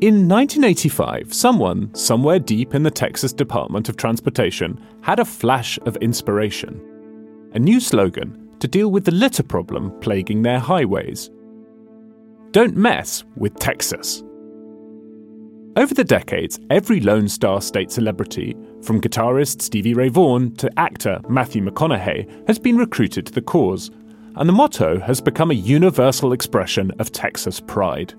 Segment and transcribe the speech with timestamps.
[0.00, 5.96] In 1985, someone, somewhere deep in the Texas Department of Transportation, had a flash of
[5.96, 6.80] inspiration.
[7.54, 11.30] A new slogan to deal with the litter problem plaguing their highways.
[12.52, 14.22] Don't mess with Texas.
[15.74, 21.20] Over the decades, every Lone Star State celebrity, from guitarist Stevie Ray Vaughan to actor
[21.28, 23.90] Matthew McConaughey, has been recruited to the cause,
[24.36, 28.14] and the motto has become a universal expression of Texas pride.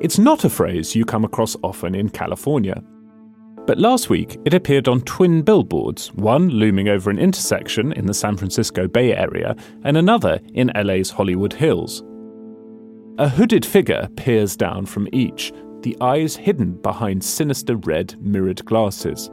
[0.00, 2.82] It's not a phrase you come across often in California.
[3.66, 8.14] But last week, it appeared on twin billboards, one looming over an intersection in the
[8.14, 12.02] San Francisco Bay Area and another in LA's Hollywood Hills.
[13.18, 19.30] A hooded figure peers down from each, the eyes hidden behind sinister red mirrored glasses.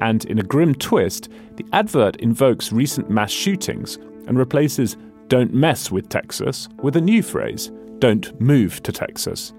[0.00, 3.96] And in a grim twist, the advert invokes recent mass shootings
[4.26, 9.54] and replaces Don't mess with Texas with a new phrase Don't move to Texas.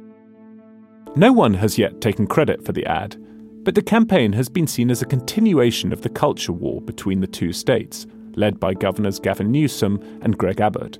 [1.17, 3.15] No one has yet taken credit for the ad,
[3.63, 7.27] but the campaign has been seen as a continuation of the culture war between the
[7.27, 10.97] two states, led by Governors Gavin Newsom and Greg Abbott.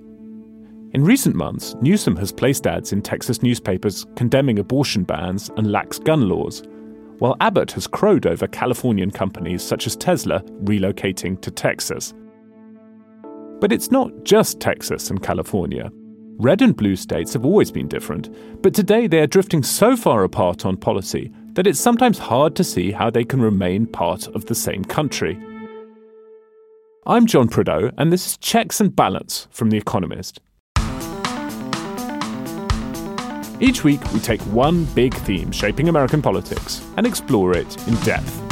[0.93, 5.99] In recent months, Newsom has placed ads in Texas newspapers condemning abortion bans and lax
[5.99, 6.63] gun laws,
[7.19, 12.13] while Abbott has crowed over Californian companies such as Tesla relocating to Texas.
[13.59, 15.91] But it's not just Texas and California.
[16.37, 18.29] Red and blue states have always been different,
[18.61, 22.63] but today they are drifting so far apart on policy that it's sometimes hard to
[22.63, 25.39] see how they can remain part of the same country.
[27.05, 30.41] I'm John Prideaux, and this is Checks and Balance from The Economist.
[33.61, 38.44] Each week, we take one big theme shaping American politics and explore it in depth.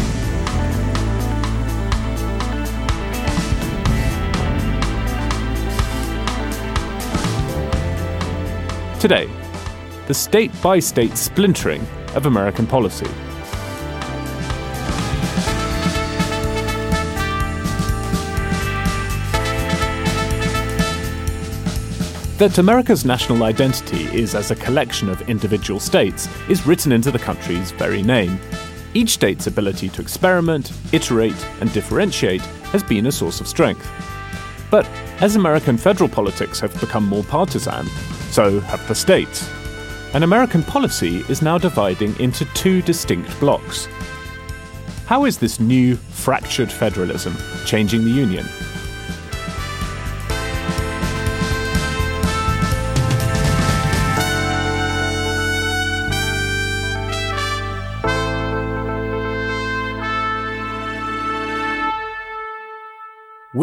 [9.03, 9.29] Today,
[10.07, 13.05] the state by state splintering of American policy.
[22.37, 27.19] That America's national identity is as a collection of individual states is written into the
[27.19, 28.39] country's very name.
[28.93, 33.85] Each state's ability to experiment, iterate, and differentiate has been a source of strength.
[34.71, 34.85] But
[35.19, 37.85] as American federal politics have become more partisan,
[38.33, 39.47] so have the states.
[40.15, 43.87] And American policy is now dividing into two distinct blocks.
[45.05, 48.45] How is this new, fractured federalism changing the Union?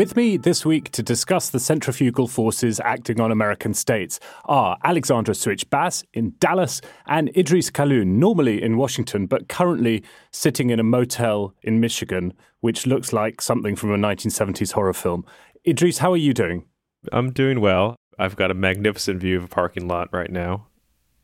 [0.00, 5.34] With me this week to discuss the centrifugal forces acting on American states are Alexandra
[5.34, 10.02] Suich Bass in Dallas and Idrees Kahloon, normally in Washington, but currently
[10.32, 15.26] sitting in a motel in Michigan, which looks like something from a 1970s horror film.
[15.66, 16.64] Idrees, how are you doing?
[17.12, 17.94] I'm doing well.
[18.18, 20.68] I've got a magnificent view of a parking lot right now.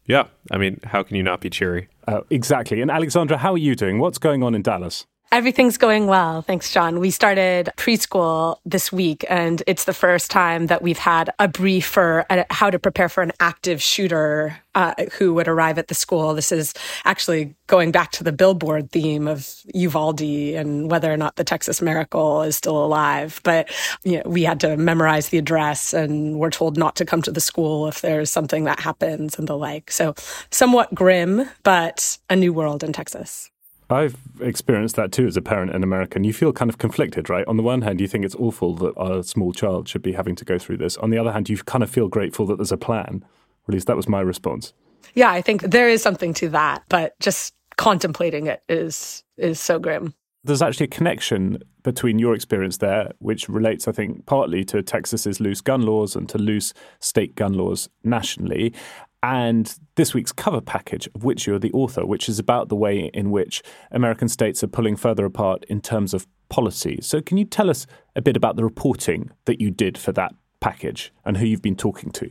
[0.05, 1.89] Yeah, I mean, how can you not be cheery?
[2.07, 2.83] Uh, exactly.
[2.83, 4.01] And Alexandra, how are you doing?
[4.01, 5.07] What's going on in Dallas?
[5.33, 6.41] Everything's going well.
[6.43, 7.01] Thanks, John.
[7.01, 11.85] We started preschool this week, and it's the first time that we've had a brief
[11.85, 15.95] for uh, how to prepare for an active shooter uh, who would arrive at the
[15.95, 16.33] school.
[16.33, 21.35] This is actually going back to the billboard theme of Uvalde and whether or not
[21.35, 23.41] the Texas Miracle is still alive.
[23.43, 23.69] But
[24.05, 27.33] you know, we had to memorize the address, and we're told not to come to
[27.33, 29.91] the school if there's something that happens and the like.
[29.91, 30.15] So,
[30.53, 33.51] somewhat grim, but a new world in Texas.
[33.89, 36.17] I've experienced that too as a parent in America.
[36.17, 37.47] And you feel kind of conflicted, right?
[37.47, 40.35] On the one hand, you think it's awful that a small child should be having
[40.37, 40.97] to go through this.
[40.97, 43.25] On the other hand, you kind of feel grateful that there's a plan.
[43.69, 44.73] At least that was my response.
[45.15, 49.79] Yeah, I think there is something to that, but just contemplating it is is so
[49.79, 50.15] grim.
[50.43, 55.41] There's actually a connection between your experience there, which relates, I think, partly to Texas's
[55.41, 58.73] loose gun laws and to loose state gun laws nationally,
[59.23, 63.11] and this week's cover package, of which you're the author, which is about the way
[63.13, 66.99] in which American states are pulling further apart in terms of policy.
[67.03, 70.33] So, can you tell us a bit about the reporting that you did for that
[70.61, 72.29] package and who you've been talking to.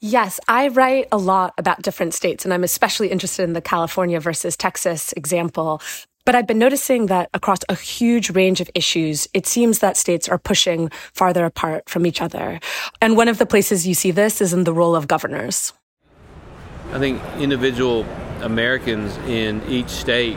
[0.00, 4.20] Yes, I write a lot about different states, and I'm especially interested in the California
[4.20, 5.80] versus Texas example.
[6.24, 10.28] But I've been noticing that across a huge range of issues, it seems that states
[10.28, 12.60] are pushing farther apart from each other.
[13.00, 15.72] And one of the places you see this is in the role of governors.
[16.92, 18.06] I think individual
[18.42, 20.36] Americans in each state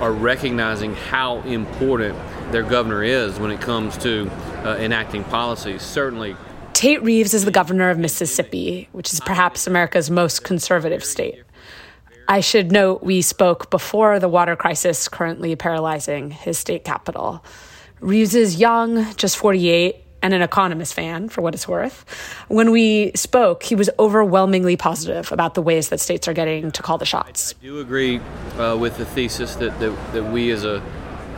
[0.00, 2.16] are recognizing how important
[2.52, 4.30] their governor is when it comes to
[4.64, 5.82] uh, enacting policies.
[5.82, 6.36] Certainly,
[6.72, 11.42] Tate Reeves is the governor of Mississippi, which is perhaps America's most conservative state.
[12.26, 17.44] I should note we spoke before the water crisis currently paralyzing his state capital.
[18.00, 22.04] Reeves is young, just 48, and an economist fan, for what it's worth.
[22.48, 26.82] When we spoke, he was overwhelmingly positive about the ways that states are getting to
[26.82, 27.54] call the shots.
[27.60, 28.20] I do agree
[28.58, 30.82] uh, with the thesis that, that, that we as a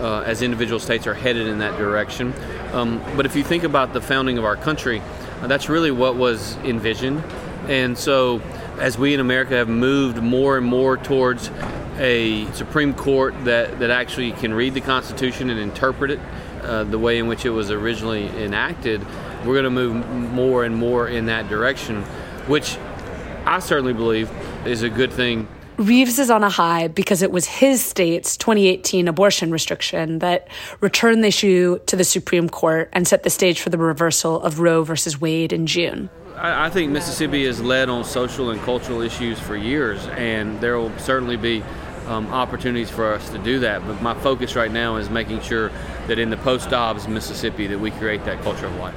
[0.02, 2.34] uh, as individual states are headed in that direction.
[2.73, 5.00] Um, but if you think about the founding of our country,
[5.40, 7.23] uh, that's really what was envisioned.
[7.69, 8.40] And so,
[8.78, 11.50] as we in America have moved more and more towards
[11.99, 16.20] a Supreme Court that, that actually can read the Constitution and interpret it
[16.62, 19.05] uh, the way in which it was originally enacted,
[19.44, 22.03] we're going to move more and more in that direction,
[22.47, 22.79] which
[23.44, 24.31] I certainly believe
[24.64, 25.49] is a good thing
[25.79, 30.49] Reeves is on a high because it was his state's 2018 abortion restriction that
[30.81, 34.61] returned the issue to the Supreme Court and set the stage for the reversal of
[34.61, 36.11] Roe versus Wade in June.
[36.37, 40.97] I, think Mississippi has led on social and cultural issues for years, and there will
[40.99, 41.62] certainly be
[42.06, 43.87] um, opportunities for us to do that.
[43.87, 45.70] But my focus right now is making sure
[46.06, 48.94] that in the post-Dobbs Mississippi that we create that culture of life.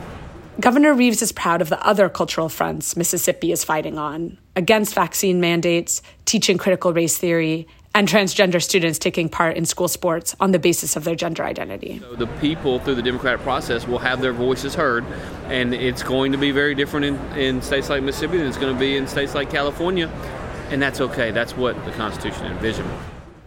[0.59, 5.41] Governor Reeves is proud of the other cultural fronts Mississippi is fighting on against vaccine
[5.41, 10.59] mandates, teaching critical race theory, and transgender students taking part in school sports on the
[10.59, 11.99] basis of their gender identity.
[11.99, 15.05] So the people through the democratic process will have their voices heard,
[15.45, 18.73] and it's going to be very different in, in states like Mississippi than it's going
[18.73, 20.09] to be in states like California,
[20.71, 21.31] and that's okay.
[21.31, 22.89] That's what the Constitution envisioned.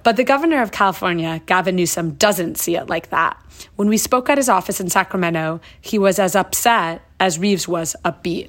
[0.09, 3.37] But the governor of California, Gavin Newsom, doesn't see it like that.
[3.77, 7.95] When we spoke at his office in Sacramento, he was as upset as Reeves was
[8.07, 8.49] upbeat.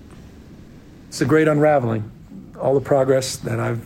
[1.10, 2.10] It's a great unraveling.
[2.62, 3.86] All the progress that I've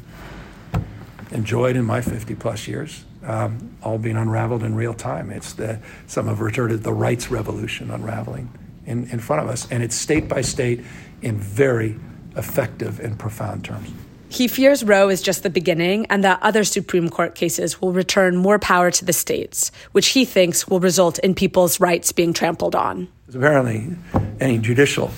[1.31, 5.31] enjoyed in my 50 plus years, um, all being unraveled in real time.
[5.31, 8.51] It's the, some have referred to the rights revolution unraveling
[8.85, 10.81] in, in front of us, and it's state by state
[11.23, 11.99] in very
[12.35, 13.91] effective and profound terms.
[14.33, 18.35] He fears Roe is just the beginning and that other Supreme Court cases will return
[18.35, 22.73] more power to the states, which he thinks will result in people's rights being trampled
[22.73, 23.09] on.
[23.31, 23.95] Apparently,
[24.39, 25.11] any judicial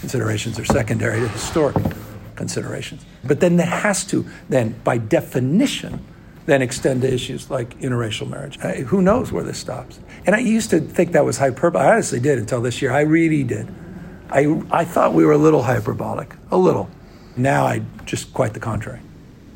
[0.00, 1.76] considerations are secondary to historic
[2.36, 3.04] considerations.
[3.22, 6.02] But then that has to, then, by definition,
[6.46, 8.58] then extend to issues like interracial marriage.
[8.60, 10.00] I, who knows where this stops?
[10.24, 11.84] And I used to think that was hyperbole.
[11.84, 12.92] I honestly did until this year.
[12.92, 13.68] I really did.
[14.30, 16.88] I, I thought we were a little hyperbolic, a little.
[17.36, 19.00] Now I just quite the contrary.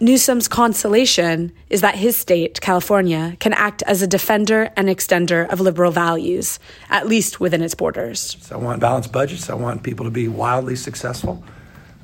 [0.00, 5.60] Newsom's consolation is that his state, California, can act as a defender and extender of
[5.60, 8.36] liberal values, at least within its borders.
[8.40, 9.50] So I want balanced budgets.
[9.50, 11.42] I want people to be wildly successful.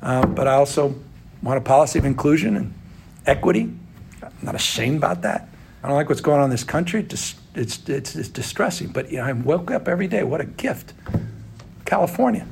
[0.01, 0.93] Um, but I also
[1.41, 2.73] want a policy of inclusion and
[3.25, 3.73] equity.
[4.21, 5.47] I'm not ashamed about that.
[5.81, 6.99] I don't like what's going on in this country.
[7.01, 8.89] It's, it's, it's, it's distressing.
[8.89, 10.23] But you know, I woke up every day.
[10.23, 10.93] What a gift.
[11.85, 12.45] California.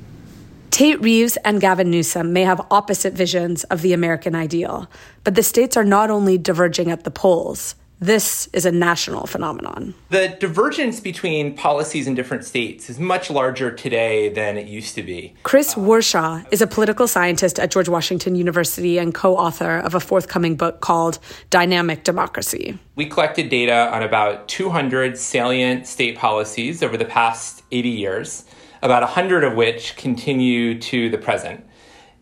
[0.73, 4.89] Tate Reeves and Gavin Newsom may have opposite visions of the American ideal,
[5.23, 9.93] but the states are not only diverging at the polls, this is a national phenomenon.
[10.09, 15.03] The divergence between policies in different states is much larger today than it used to
[15.03, 15.35] be.
[15.43, 19.99] Chris Warshaw is a political scientist at George Washington University and co author of a
[19.99, 21.19] forthcoming book called
[21.49, 22.77] Dynamic Democracy.
[22.95, 28.45] We collected data on about 200 salient state policies over the past 80 years
[28.83, 31.65] about 100 of which continue to the present.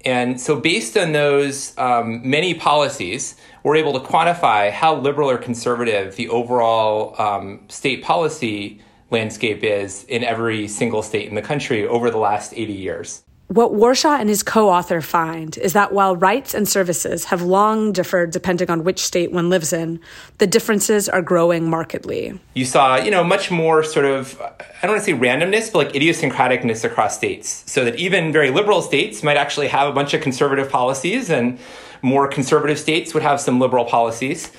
[0.06, 5.38] And so, based on those um, many policies, we're able to quantify how liberal or
[5.38, 8.82] conservative the overall um, state policy
[9.12, 13.24] landscape is in every single state in the country over the last 80 years.
[13.52, 17.92] What Warshaw and his co author find is that while rights and services have long
[17.92, 20.00] differed depending on which state one lives in,
[20.38, 22.40] the differences are growing markedly.
[22.54, 25.80] You saw, you know, much more sort of, I don't want to say randomness, but
[25.80, 27.70] like idiosyncraticness across states.
[27.70, 31.60] So that even very liberal states might actually have a bunch of conservative policies, and
[32.02, 34.50] more conservative states would have some liberal policies.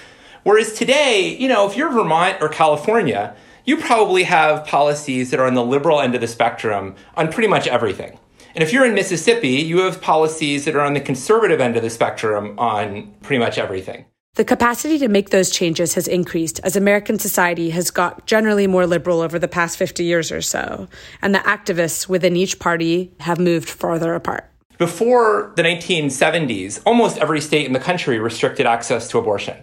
[0.42, 3.34] Whereas today, you know, if you're Vermont or California,
[3.64, 7.48] you probably have policies that are on the liberal end of the spectrum on pretty
[7.48, 8.18] much everything.
[8.54, 11.82] And if you're in Mississippi, you have policies that are on the conservative end of
[11.82, 14.04] the spectrum on pretty much everything.
[14.34, 18.86] The capacity to make those changes has increased as American society has got generally more
[18.86, 20.88] liberal over the past 50 years or so,
[21.20, 24.50] and the activists within each party have moved farther apart.
[24.78, 29.56] Before the 1970s, almost every state in the country restricted access to abortion.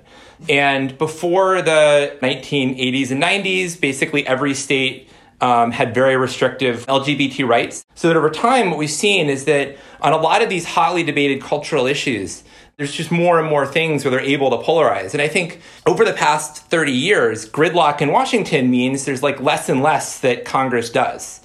[0.47, 5.08] And before the 1980s and 90s, basically every state
[5.41, 7.85] um, had very restrictive LGBT rights.
[7.95, 11.03] So that over time, what we've seen is that on a lot of these hotly
[11.03, 12.43] debated cultural issues,
[12.77, 15.13] there's just more and more things where they're able to polarize.
[15.13, 19.67] And I think over the past 30 years, gridlock in Washington means there's like less
[19.67, 21.41] and less that Congress does.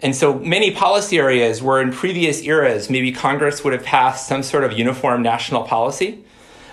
[0.00, 4.42] And so many policy areas where in previous eras, maybe Congress would have passed some
[4.42, 6.22] sort of uniform national policy,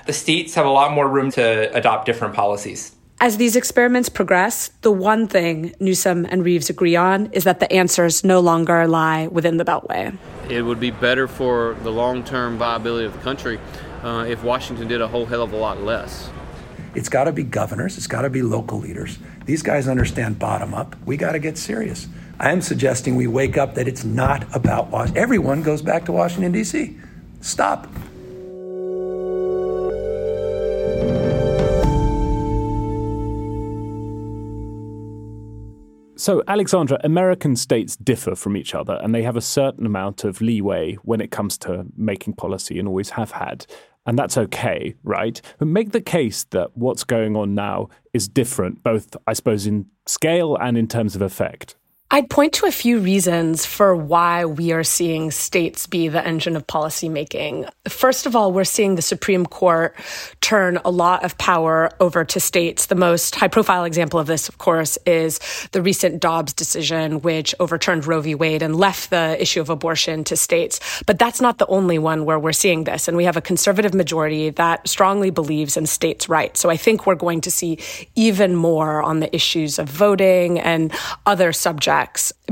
[0.06, 2.94] the states have a lot more room to adopt different policies.
[3.24, 7.72] As these experiments progress, the one thing Newsom and Reeves agree on is that the
[7.72, 10.18] answers no longer lie within the Beltway.
[10.50, 13.60] It would be better for the long term viability of the country
[14.02, 16.32] uh, if Washington did a whole hell of a lot less.
[16.96, 19.20] It's got to be governors, it's got to be local leaders.
[19.46, 20.96] These guys understand bottom up.
[21.06, 22.08] We got to get serious.
[22.40, 25.22] I am suggesting we wake up that it's not about Washington.
[25.22, 26.98] Everyone goes back to Washington, D.C.
[27.40, 27.88] Stop.
[36.22, 40.40] So, Alexandra, American states differ from each other and they have a certain amount of
[40.40, 43.66] leeway when it comes to making policy and always have had.
[44.06, 45.42] And that's okay, right?
[45.58, 49.88] But make the case that what's going on now is different, both, I suppose, in
[50.06, 51.76] scale and in terms of effect.
[52.14, 56.58] I'd point to a few reasons for why we are seeing states be the engine
[56.58, 57.70] of policymaking.
[57.88, 59.96] First of all, we're seeing the Supreme Court
[60.42, 62.88] turn a lot of power over to states.
[62.88, 65.40] The most high profile example of this, of course, is
[65.72, 68.36] the recent Dobbs decision, which overturned Roe v.
[68.36, 70.82] Wade and left the issue of abortion to states.
[71.06, 73.08] But that's not the only one where we're seeing this.
[73.08, 76.60] And we have a conservative majority that strongly believes in states' rights.
[76.60, 77.80] So I think we're going to see
[78.16, 80.92] even more on the issues of voting and
[81.26, 82.01] other subjects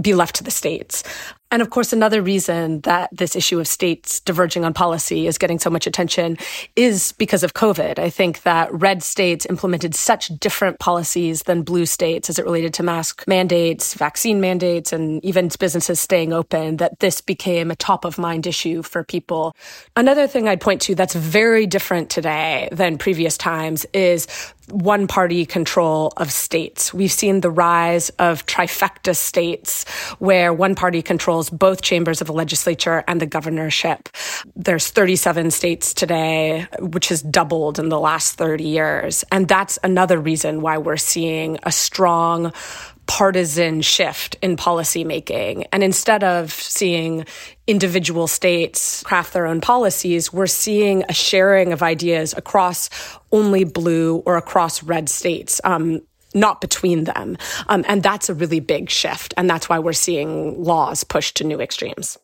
[0.02, 1.04] be left to the states.
[1.52, 5.58] And of course, another reason that this issue of states diverging on policy is getting
[5.58, 6.38] so much attention
[6.76, 7.98] is because of COVID.
[7.98, 12.74] I think that red states implemented such different policies than blue states as it related
[12.76, 18.06] to mask mandates, vaccine mandates, and even businesses staying open, that this became a top
[18.06, 19.56] of mind issue for people.
[19.96, 24.28] Another thing I'd point to that's very different today than previous times is
[24.72, 26.94] one party control of states.
[26.94, 29.86] We've seen the rise of trifecta states
[30.20, 34.10] where one party controls both chambers of the legislature and the governorship.
[34.56, 39.24] There's 37 states today, which has doubled in the last 30 years.
[39.32, 42.52] And that's another reason why we're seeing a strong
[43.10, 45.66] partisan shift in policymaking.
[45.72, 47.26] And instead of seeing
[47.66, 52.90] individual states craft their own policies, we're seeing a sharing of ideas across
[53.32, 55.60] only blue or across red states.
[55.64, 56.02] Um,
[56.34, 57.38] not between them.
[57.68, 59.34] Um, and that's a really big shift.
[59.38, 62.18] And that's why we're seeing laws pushed to new extremes.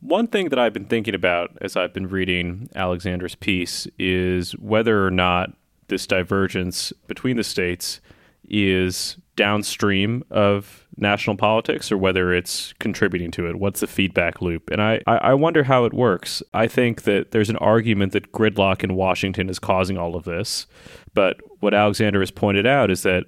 [0.00, 5.06] One thing that I've been thinking about as I've been reading Alexandra's piece is whether
[5.06, 5.52] or not
[5.88, 8.00] this divergence between the states
[8.48, 13.56] is downstream of national politics or whether it's contributing to it.
[13.56, 14.70] What's the feedback loop?
[14.70, 16.42] And I, I wonder how it works.
[16.54, 20.66] I think that there's an argument that gridlock in Washington is causing all of this.
[21.12, 23.24] But what Alexandra has pointed out is that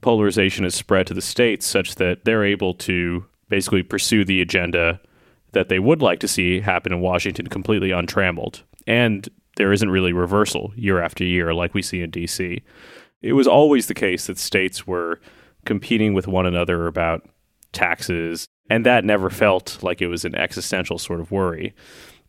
[0.00, 5.00] polarization has spread to the states such that they're able to basically pursue the agenda
[5.52, 8.62] that they would like to see happen in Washington completely untrammeled.
[8.86, 12.62] And there isn't really reversal year after year like we see in DC.
[13.22, 15.20] It was always the case that states were
[15.64, 17.28] competing with one another about
[17.72, 21.74] taxes, and that never felt like it was an existential sort of worry.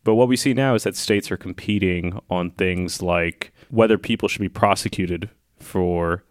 [0.02, 4.28] But what we see now is that states are competing on things like whether people
[4.28, 6.24] should be prosecuted for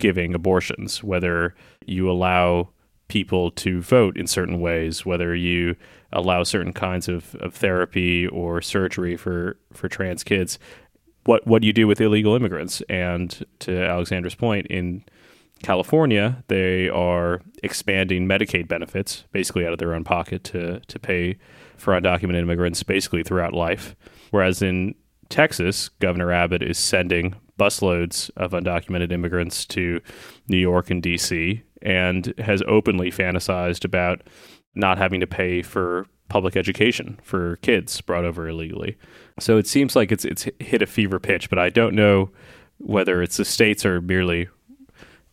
[0.00, 1.54] giving abortions, whether
[1.86, 2.70] you allow
[3.08, 5.76] people to vote in certain ways, whether you
[6.12, 10.58] allow certain kinds of, of therapy or surgery for, for trans kids
[11.24, 12.82] what what do you do with illegal immigrants?
[12.88, 15.04] And to Alexandra's point, in
[15.62, 21.36] California, they are expanding Medicaid benefits basically out of their own pocket to to pay
[21.76, 23.94] for undocumented immigrants basically throughout life.
[24.30, 24.94] Whereas in
[25.28, 30.00] Texas, Governor Abbott is sending busloads of undocumented immigrants to
[30.48, 34.22] New York and DC and has openly fantasized about
[34.74, 38.96] not having to pay for public education for kids brought over illegally.
[39.38, 42.30] So it seems like it's it's hit a fever pitch, but I don't know
[42.78, 44.48] whether it's the states are merely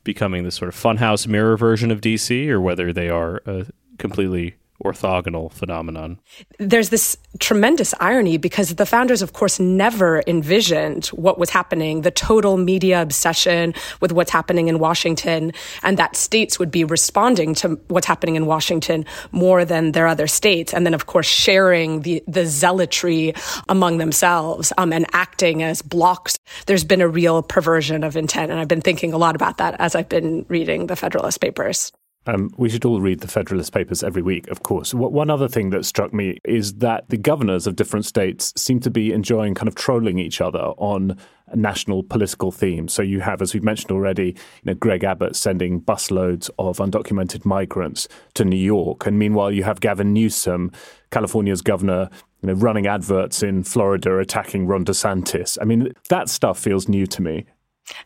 [0.04, 3.68] becoming this sort of funhouse mirror version of DC or whether they are a
[3.98, 6.20] completely orthogonal phenomenon.
[6.60, 12.12] There's this tremendous irony because the founders, of course, never envisioned what was happening, the
[12.12, 15.52] total media obsession with what's happening in Washington,
[15.84, 20.28] and that states would be responding to what's happening in Washington more than their other
[20.28, 20.74] states.
[20.74, 23.34] And then, of course, sharing the, the zealotry
[23.70, 26.38] among themselves um, and acting as blocks.
[26.66, 28.52] There's been a real perversion of intent.
[28.52, 31.92] And I've been thinking a lot about that as I've been reading the Federalist Papers.
[32.28, 34.94] Um, we should all read the Federalist Papers every week, of course.
[34.94, 38.92] One other thing that struck me is that the governors of different states seem to
[38.92, 41.18] be enjoying kind of trolling each other on
[41.56, 42.92] national political themes.
[42.92, 47.46] So you have, as we've mentioned already, you know, Greg Abbott sending busloads of undocumented
[47.46, 50.74] migrants to New York, and meanwhile you have Gavin Newsom,
[51.12, 52.10] California's governor,
[52.42, 55.58] you know, running adverts in Florida attacking Ron DeSantis.
[55.62, 57.46] I mean, that stuff feels new to me.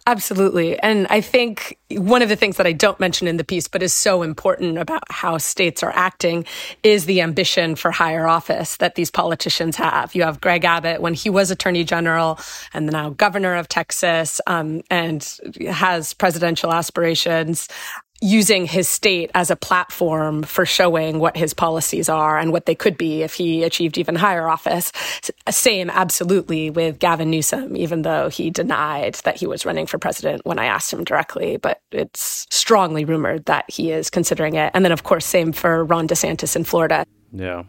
[0.05, 0.79] Absolutely.
[0.79, 3.81] And I think one of the things that I don't mention in the piece, but
[3.83, 6.45] is so important about how states are acting,
[6.83, 10.13] is the ambition for higher office that these politicians have.
[10.15, 12.39] You have Greg Abbott when he was attorney general
[12.73, 15.27] and now governor of Texas um, and
[15.67, 17.67] has presidential aspirations
[18.21, 22.75] using his state as a platform for showing what his policies are and what they
[22.75, 24.91] could be if he achieved even higher office.
[25.49, 30.45] Same absolutely with Gavin Newsom, even though he denied that he was running for president
[30.45, 34.69] when I asked him directly, but it's strongly rumored that he is considering it.
[34.75, 37.05] And then, of course, same for Ron DeSantis in Florida.
[37.33, 37.63] Yeah.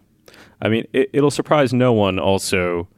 [0.61, 2.89] I mean, it, will surprise no one also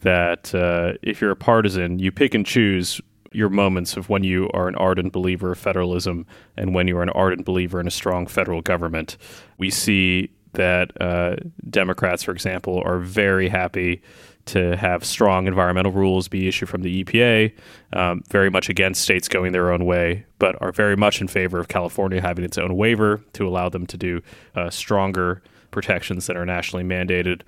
[0.00, 3.00] that uh, if you're a partisan, you pick and choose
[3.32, 7.02] your moments of when you are an ardent believer of federalism and when you are
[7.02, 9.16] an ardent believer in a strong federal government.
[9.56, 11.36] We see that uh,
[11.68, 14.02] Democrats, for example, are very happy
[14.46, 17.52] to have strong environmental rules be issued from the EPA,
[17.92, 21.60] um, very much against states going their own way, but are very much in favor
[21.60, 24.20] of California having its own waiver to allow them to do
[24.56, 27.42] uh, stronger protections that are nationally mandated.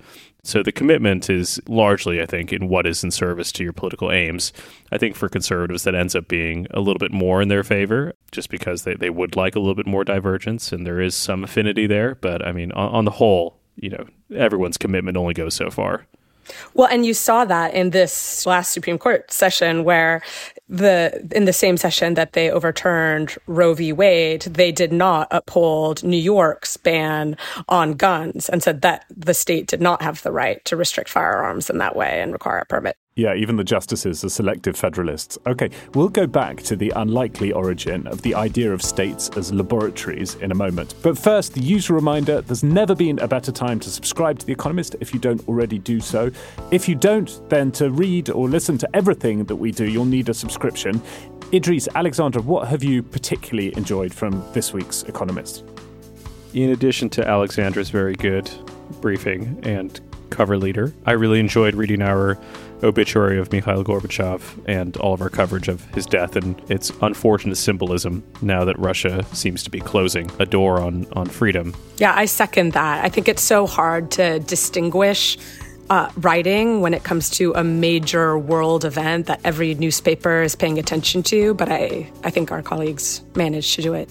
[0.45, 4.11] So the commitment is largely, I think, in what is in service to your political
[4.11, 4.51] aims.
[4.91, 8.13] I think for conservatives, that ends up being a little bit more in their favor,
[8.31, 11.45] just because they, they would like a little bit more divergence, and there is some
[11.45, 12.15] affinity there.
[12.15, 16.07] But I mean, on, on the whole, you know, everyone's commitment only goes so far.
[16.73, 20.21] Well, and you saw that in this last Supreme Court session where
[20.69, 23.91] the in the same session that they overturned Roe v.
[23.93, 29.67] Wade, they did not uphold New York's ban on guns and said that the state
[29.67, 32.97] did not have the right to restrict firearms in that way and require a permit.
[33.15, 35.37] Yeah, even the justices are selective federalists.
[35.45, 40.33] Okay, we'll go back to the unlikely origin of the idea of states as laboratories
[40.35, 40.95] in a moment.
[41.03, 44.51] But first, the usual reminder there's never been a better time to subscribe to The
[44.51, 46.31] Economist if you don't already do so.
[46.71, 50.29] If you don't, then to read or listen to everything that we do, you'll need
[50.29, 50.99] a subscription.
[51.51, 55.63] Idrees, Alexandra, what have you particularly enjoyed from this week's Economist?
[56.55, 58.49] In addition to Alexandra's very good
[59.01, 62.39] briefing and cover leader, I really enjoyed reading our
[62.83, 67.55] obituary of Mikhail Gorbachev and all of our coverage of his death and its unfortunate
[67.55, 71.73] symbolism now that Russia seems to be closing a door on, on freedom.
[71.97, 73.03] Yeah, I second that.
[73.03, 75.37] I think it's so hard to distinguish
[75.89, 80.79] uh, writing when it comes to a major world event that every newspaper is paying
[80.79, 84.09] attention to, but I, I think our colleagues managed to do it.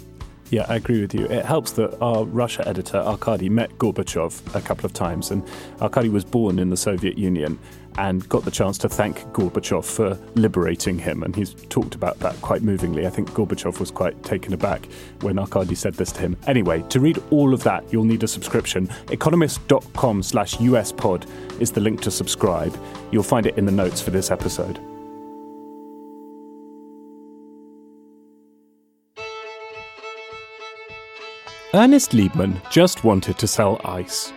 [0.50, 1.24] Yeah, I agree with you.
[1.24, 5.42] It helps that our Russia editor, Arkady, met Gorbachev a couple of times, and
[5.80, 7.58] Arkady was born in the Soviet Union
[7.98, 11.22] and got the chance to thank Gorbachev for liberating him.
[11.22, 13.06] And he's talked about that quite movingly.
[13.06, 14.86] I think Gorbachev was quite taken aback
[15.20, 16.36] when Arkady said this to him.
[16.46, 18.88] Anyway, to read all of that, you'll need a subscription.
[19.10, 21.26] Economist.com slash USPod
[21.60, 22.76] is the link to subscribe.
[23.10, 24.80] You'll find it in the notes for this episode.
[31.74, 34.30] Ernest Liebmann just wanted to sell ice.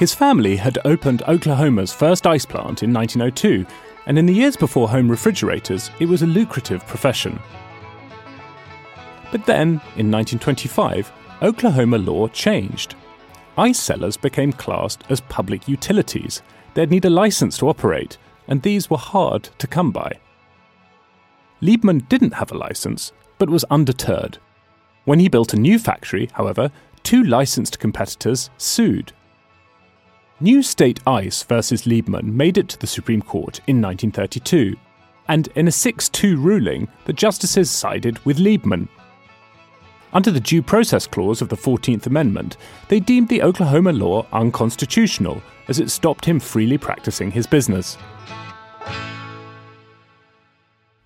[0.00, 3.66] His family had opened Oklahoma's first ice plant in 1902,
[4.06, 7.38] and in the years before home refrigerators, it was a lucrative profession.
[9.30, 12.94] But then, in 1925, Oklahoma law changed.
[13.58, 16.40] Ice sellers became classed as public utilities.
[16.72, 18.16] They'd need a license to operate,
[18.48, 20.18] and these were hard to come by.
[21.60, 24.38] Liebmann didn't have a license, but was undeterred.
[25.04, 29.12] When he built a new factory, however, two licensed competitors sued.
[30.42, 34.74] New State Ice versus Liebmann made it to the Supreme Court in 1932,
[35.28, 38.88] and in a 6 2 ruling, the justices sided with Liebmann.
[40.14, 42.56] Under the Due Process Clause of the 14th Amendment,
[42.88, 47.98] they deemed the Oklahoma law unconstitutional as it stopped him freely practicing his business.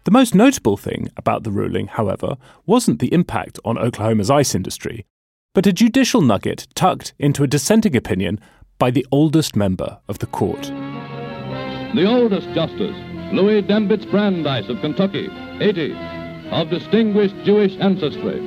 [0.05, 5.07] The most notable thing about the ruling, however, wasn't the impact on Oklahoma's ice industry,
[5.55, 8.39] but a judicial nugget tucked into a dissenting opinion
[8.85, 10.61] by the oldest member of the court.
[11.95, 12.95] The oldest justice,
[13.33, 15.95] Louis Dembitz Brandeis of Kentucky, 80,
[16.51, 18.43] of distinguished Jewish ancestry,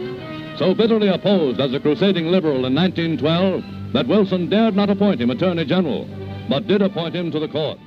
[0.60, 5.32] so bitterly opposed as a crusading liberal in 1912 that Wilson dared not appoint him
[5.32, 6.08] Attorney General,
[6.48, 7.80] but did appoint him to the court.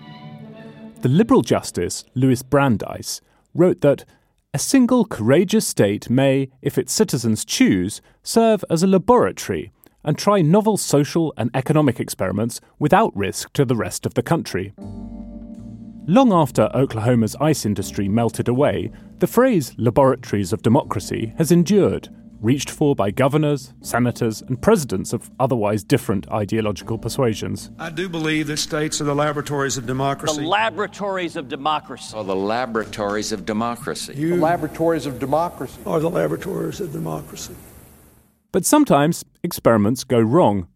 [1.02, 3.20] The Liberal Justice, Louis Brandeis,
[3.54, 4.04] wrote that
[4.52, 9.70] a single courageous state may, if its citizens choose, serve as a laboratory
[10.04, 14.72] and try novel social and economic experiments without risk to the rest of the country.
[16.06, 22.08] Long after Oklahoma's ice industry melted away, the phrase laboratories of democracy has endured,
[22.40, 27.70] reached for by governors, senators, and presidents of otherwise different ideological persuasions.
[27.78, 30.40] I do believe that states are the laboratories of democracy.
[30.40, 32.16] The laboratories of democracy.
[32.16, 34.14] Are the laboratories of democracy.
[34.16, 35.80] You the laboratories of democracy.
[35.86, 37.54] Are the laboratories of democracy.
[38.52, 40.66] But sometimes experiments go wrong.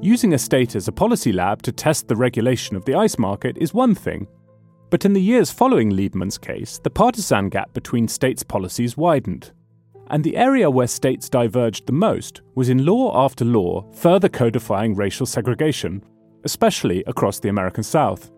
[0.00, 3.56] Using a state as a policy lab to test the regulation of the ice market
[3.58, 4.28] is one thing.
[4.90, 9.50] But in the years following Liebmann's case, the partisan gap between states' policies widened.
[10.08, 14.94] And the area where states diverged the most was in law after law further codifying
[14.94, 16.04] racial segregation,
[16.44, 18.30] especially across the American South.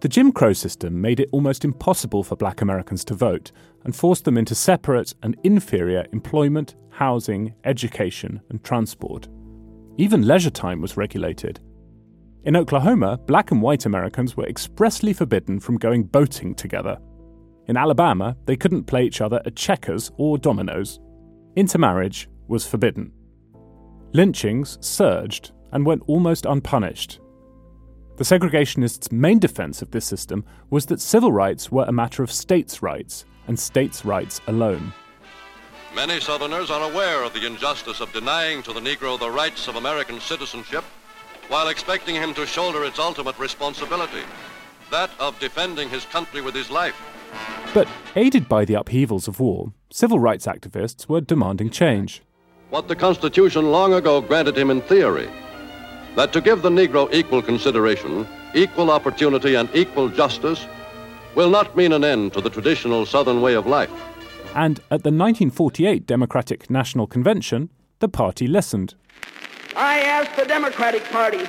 [0.00, 3.52] The Jim Crow system made it almost impossible for black Americans to vote
[3.84, 9.26] and forced them into separate and inferior employment, housing, education, and transport.
[9.96, 11.58] Even leisure time was regulated.
[12.44, 16.98] In Oklahoma, black and white Americans were expressly forbidden from going boating together.
[17.68, 21.00] In Alabama, they couldn't play each other at checkers or dominoes.
[21.56, 23.12] Intermarriage was forbidden.
[24.12, 27.18] Lynchings surged and went almost unpunished.
[28.18, 32.30] The segregationists' main defense of this system was that civil rights were a matter of
[32.30, 34.92] states' rights and states' rights alone.
[35.94, 39.74] Many Southerners are aware of the injustice of denying to the Negro the rights of
[39.74, 40.84] American citizenship
[41.48, 44.22] while expecting him to shoulder its ultimate responsibility,
[44.92, 46.94] that of defending his country with his life.
[47.74, 52.22] But aided by the upheavals of war, civil rights activists were demanding change.
[52.70, 55.28] What the Constitution long ago granted him in theory
[56.14, 60.66] that to give the Negro equal consideration, equal opportunity, and equal justice
[61.34, 63.92] will not mean an end to the traditional Southern way of life.
[64.54, 68.94] And at the 1948 Democratic National Convention, the party listened.
[69.76, 71.46] I ask the Democratic Party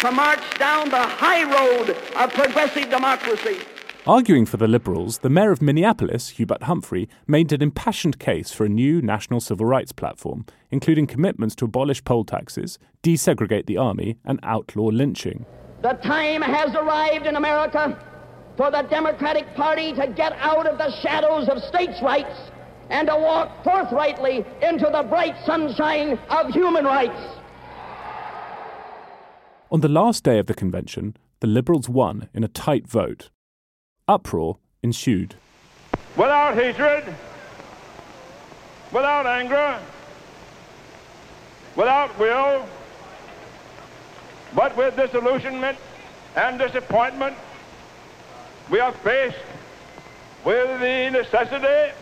[0.00, 3.58] to march down the high road of progressive democracy
[4.06, 8.66] Arguing for the Liberals, the mayor of Minneapolis, Hubert Humphrey, made an impassioned case for
[8.66, 14.18] a new national civil rights platform, including commitments to abolish poll taxes, desegregate the army,
[14.22, 15.46] and outlaw lynching.
[15.80, 17.98] The time has arrived in America
[18.56, 22.50] for the Democratic Party to get out of the shadows of states' rights
[22.90, 27.38] and to walk forthrightly into the bright sunshine of human rights.
[29.70, 33.30] On the last day of the convention, the Liberals won in a tight vote
[34.06, 35.34] Uproar ensued.
[36.16, 37.12] Without hatred,
[38.92, 39.80] without anger,
[41.74, 42.68] without will,
[44.54, 45.78] but with disillusionment
[46.36, 47.36] and disappointment,
[48.70, 49.36] we are faced
[50.44, 51.94] with the necessity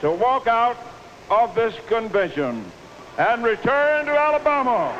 [0.00, 0.76] to walk out
[1.30, 2.64] of this convention
[3.18, 4.92] and return to Alabama.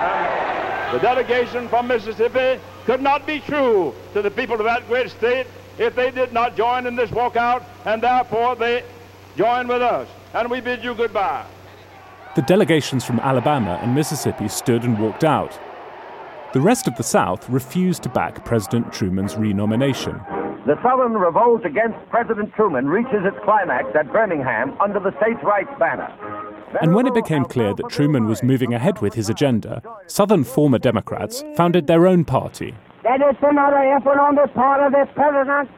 [0.00, 5.10] And the delegation from Mississippi could not be true to the people of that great
[5.10, 5.46] state
[5.78, 8.84] if they did not join in this walkout, and therefore they
[9.36, 10.08] join with us.
[10.34, 11.46] And we bid you goodbye.
[12.36, 15.58] The delegations from Alabama and Mississippi stood and walked out.
[16.52, 20.20] The rest of the South refused to back President Truman's renomination.
[20.66, 25.70] The Southern revolt against President Truman reaches its climax at Birmingham under the states' rights
[25.78, 26.12] banner.
[26.82, 30.78] And when it became clear that Truman was moving ahead with his agenda, Southern former
[30.78, 32.74] Democrats founded their own party.
[33.04, 35.70] That is another effort on the part of the president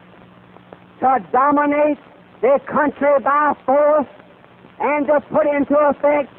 [1.01, 1.99] to dominate
[2.41, 4.09] the country by force
[4.81, 6.33] and to put into effect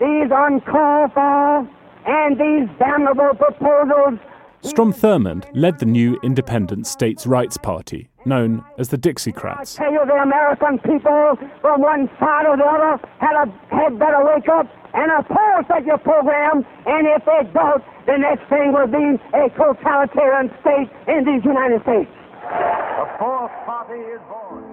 [0.00, 1.70] these uncalled for
[2.06, 4.18] and these damnable proposals
[4.62, 9.80] Strom Thurmond led the new independent states' rights party, known as the Dixiecrats.
[9.80, 13.98] I tell you, the American people from one side or the other had, a, had
[13.98, 18.74] better wake up and oppose such a program, and if they don't, the next thing
[18.74, 22.10] will be a totalitarian state in these United States.
[22.42, 24.64] The fourth party is born.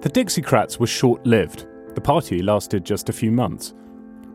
[0.00, 1.66] The Dixiecrats were short lived.
[1.94, 3.74] The party lasted just a few months.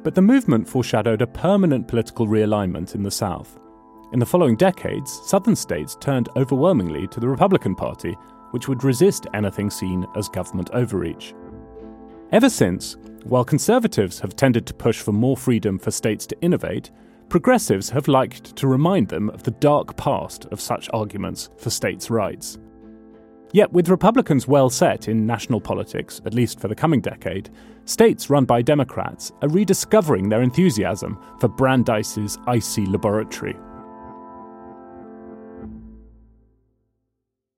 [0.04, 3.58] But the movement foreshadowed a permanent political realignment in the South.
[4.12, 8.14] In the following decades, Southern states turned overwhelmingly to the Republican Party,
[8.52, 11.34] which would resist anything seen as government overreach.
[12.32, 16.92] Ever since, while conservatives have tended to push for more freedom for states to innovate,
[17.30, 22.10] progressives have liked to remind them of the dark past of such arguments for states'
[22.10, 22.60] rights.
[23.54, 27.52] Yet, with Republicans well set in national politics, at least for the coming decade,
[27.86, 33.56] states run by Democrats are rediscovering their enthusiasm for Brandeis's icy laboratory.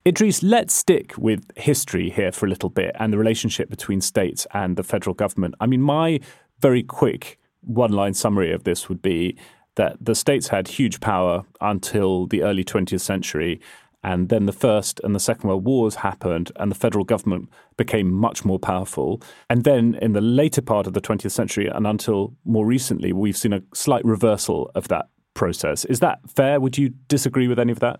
[0.06, 4.46] Idrees, let's stick with history here for a little bit and the relationship between states
[4.54, 5.56] and the federal government.
[5.62, 6.20] I mean, my
[6.60, 9.38] very quick one line summary of this would be
[9.76, 13.60] that the states had huge power until the early 20th century
[14.06, 18.14] and then the First and the Second World Wars happened, and the federal government became
[18.14, 19.20] much more powerful.
[19.50, 23.36] And then in the later part of the 20th century, and until more recently, we've
[23.36, 25.86] seen a slight reversal of that process.
[25.86, 26.60] Is that fair?
[26.60, 28.00] Would you disagree with any of that?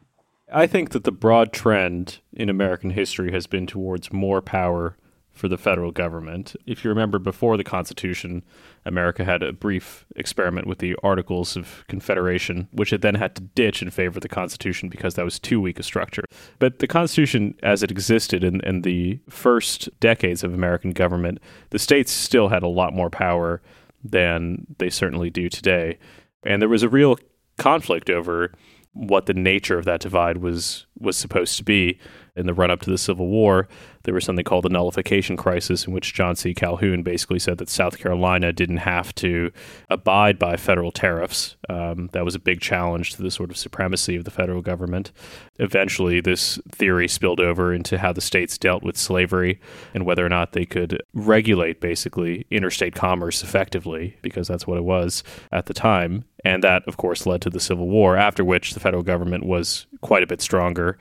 [0.54, 4.96] I think that the broad trend in American history has been towards more power
[5.36, 6.56] for the federal government.
[6.66, 8.44] If you remember before the Constitution,
[8.86, 13.42] America had a brief experiment with the Articles of Confederation, which it then had to
[13.44, 16.24] ditch in favor of the Constitution because that was too weak a structure.
[16.58, 21.40] But the Constitution, as it existed in, in the first decades of American government,
[21.72, 23.62] the states still had a lot more power
[24.04, 26.00] than they certainly do today.
[26.46, 27.18] And there was a real
[27.58, 28.52] conflict over
[28.96, 32.00] what the nature of that divide was was supposed to be
[32.36, 33.68] in the run up to the Civil War,
[34.06, 36.54] there was something called the nullification crisis, in which John C.
[36.54, 39.52] Calhoun basically said that South Carolina didn't have to
[39.90, 41.58] abide by federal tariffs.
[41.68, 45.12] Um, that was a big challenge to the sort of supremacy of the federal government.
[45.60, 49.60] Eventually, this theory spilled over into how the states dealt with slavery
[49.94, 54.84] and whether or not they could regulate basically interstate commerce effectively, because that's what it
[54.84, 56.26] was at the time.
[56.44, 59.88] And that, of course, led to the Civil War, after which the federal government was
[60.02, 61.00] quite a bit stronger.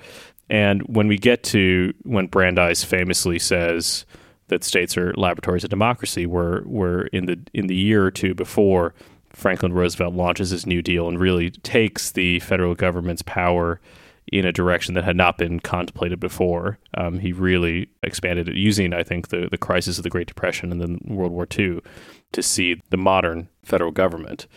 [0.51, 4.05] And when we get to when Brandeis famously says
[4.49, 8.35] that states are laboratories of democracy, we're, we're in the in the year or two
[8.35, 8.95] before
[9.31, 13.81] Franklin Roosevelt launches his New Deal and really takes the federal government's power
[14.35, 16.77] in a direction that had not been contemplated before.
[16.95, 20.73] Um, he really expanded it using, I think, the, the crisis of the Great Depression
[20.73, 21.81] and then World War II
[22.33, 24.49] to see the modern federal government.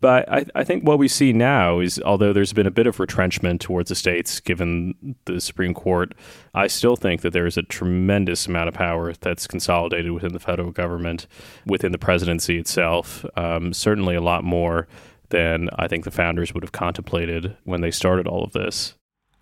[0.00, 3.00] But I, I, think what we see now is, although there's been a bit of
[3.00, 6.14] retrenchment towards the states given the Supreme Court,
[6.52, 10.38] I still think that there is a tremendous amount of power that's consolidated within the
[10.38, 11.26] federal government,
[11.66, 13.24] within the presidency itself.
[13.36, 14.86] Um, certainly a lot more
[15.30, 18.94] than I think the founders would have contemplated when they started all of this.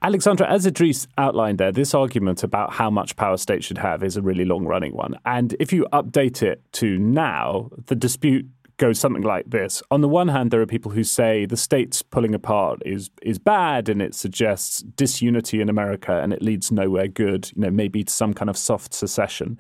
[0.05, 4.17] Alexandra, as Idrees outlined there, this argument about how much power states should have is
[4.17, 5.17] a really long running one.
[5.25, 9.83] And if you update it to now, the dispute goes something like this.
[9.91, 13.39] On the one hand, there are people who say the states pulling apart is is
[13.39, 18.05] bad and it suggests disunity in America and it leads nowhere good, you know, maybe
[18.05, 19.59] to some kind of soft secession.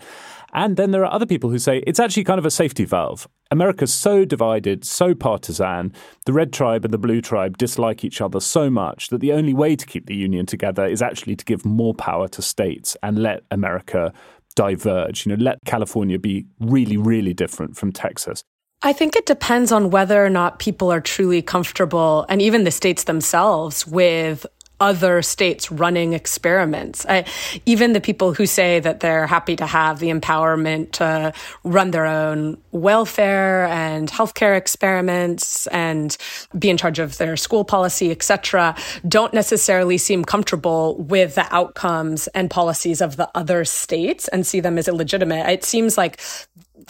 [0.52, 3.28] And then there are other people who say it's actually kind of a safety valve.
[3.50, 5.92] America's so divided, so partisan.
[6.24, 9.52] The red tribe and the blue tribe dislike each other so much that the only
[9.54, 13.22] way to keep the union together is actually to give more power to states and
[13.22, 14.12] let America
[14.54, 15.26] diverge.
[15.26, 18.42] You know, let California be really, really different from Texas.
[18.84, 22.70] I think it depends on whether or not people are truly comfortable, and even the
[22.70, 24.44] states themselves, with
[24.82, 27.06] other states running experiments.
[27.08, 27.24] I,
[27.64, 32.04] even the people who say that they're happy to have the empowerment to run their
[32.04, 36.16] own welfare and healthcare experiments and
[36.58, 38.74] be in charge of their school policy, etc.,
[39.06, 44.58] don't necessarily seem comfortable with the outcomes and policies of the other states and see
[44.58, 45.48] them as illegitimate.
[45.48, 46.20] It seems like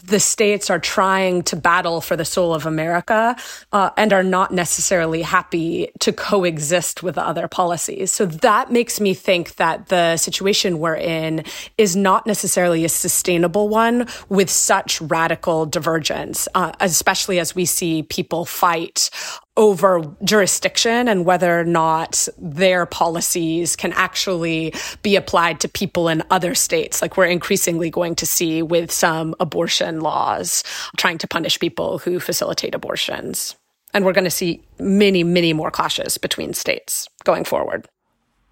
[0.05, 3.37] the states are trying to battle for the soul of America
[3.73, 8.11] uh, and are not necessarily happy to coexist with other policies.
[8.11, 11.45] So that makes me think that the situation we're in
[11.79, 18.03] is not necessarily a sustainable one with such radical divergence, uh, especially as we see
[18.03, 19.11] people fight
[19.57, 26.23] over jurisdiction and whether or not their policies can actually be applied to people in
[26.31, 30.65] other states, like we're increasingly going to see with some abortion laws
[30.97, 33.55] trying to punish people who facilitate abortions.
[33.93, 37.87] And we're going to see many, many more clashes between states going forward.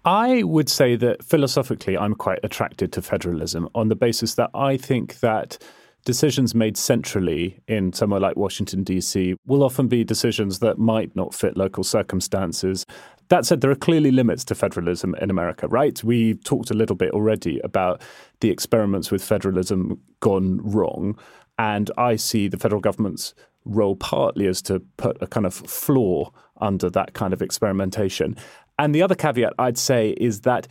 [0.05, 4.77] I would say that philosophically, I'm quite attracted to federalism on the basis that I
[4.77, 5.57] think that
[6.05, 11.33] decisions made centrally in somewhere like Washington, D.C., will often be decisions that might not
[11.33, 12.85] fit local circumstances.
[13.29, 16.03] That said, there are clearly limits to federalism in America, right?
[16.03, 18.01] We talked a little bit already about
[18.41, 21.17] the experiments with federalism gone wrong.
[21.57, 23.33] And I see the federal government's
[23.65, 28.35] role partly as to put a kind of floor under that kind of experimentation.
[28.79, 30.67] And the other caveat I'd say is that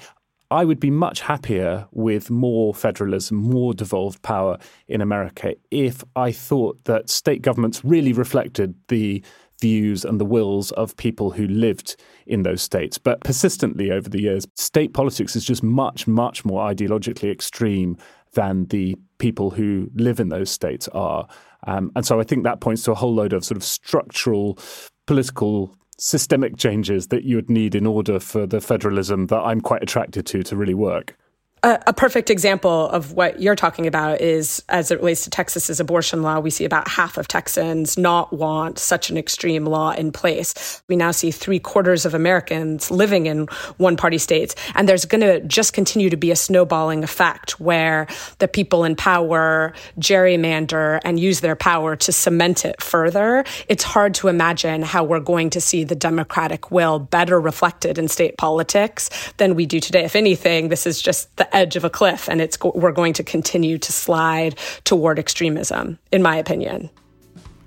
[0.51, 4.59] I would be much happier with more federalism, more devolved power
[4.89, 9.23] in America if I thought that state governments really reflected the
[9.61, 12.99] views and the wills of people who lived in those states.
[12.99, 17.97] But persistently over the years, state politics is just much, much more ideologically extreme
[18.33, 21.29] than the people who live in those states are.
[21.67, 24.59] Um, and so I think that points to a whole load of sort of structural
[25.07, 29.83] political systemic changes that you would need in order for the federalism that I'm quite
[29.83, 31.17] attracted to to really work.
[31.63, 36.23] A, perfect example of what you're talking about is as it relates to Texas's abortion
[36.23, 40.83] law, we see about half of Texans not want such an extreme law in place.
[40.89, 43.47] We now see three quarters of Americans living in
[43.77, 44.55] one party states.
[44.75, 48.07] And there's going to just continue to be a snowballing effect where
[48.39, 53.45] the people in power gerrymander and use their power to cement it further.
[53.69, 58.09] It's hard to imagine how we're going to see the Democratic will better reflected in
[58.09, 60.05] state politics than we do today.
[60.05, 63.23] If anything, this is just the edge of a cliff and it's we're going to
[63.23, 66.91] continue to slide toward extremism in my opinion.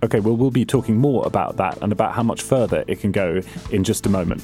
[0.04, 3.12] Okay well we'll be talking more about that and about how much further it can
[3.12, 3.42] go
[3.72, 4.44] in just a moment